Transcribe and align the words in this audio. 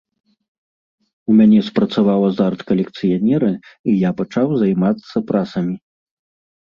У 1.31 1.35
мяне 1.39 1.59
спрацаваў 1.67 2.19
азарт 2.29 2.59
калекцыянера, 2.71 3.51
і 3.93 3.99
я 4.07 4.11
пачаў 4.23 4.47
займацца 4.63 5.17
прасамі. 5.29 5.75